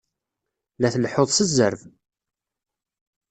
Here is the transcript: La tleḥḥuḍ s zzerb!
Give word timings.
La 0.81 0.89
tleḥḥuḍ 0.93 1.29
s 1.33 1.39
zzerb! 1.49 1.81